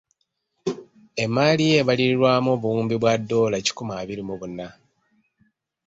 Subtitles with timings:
[1.23, 4.67] Emmaali ye ebalirirwamu obuwumbi bwa ddoola kikumu abiri mu buna.